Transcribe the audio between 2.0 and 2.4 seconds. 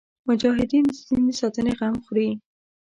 خوري.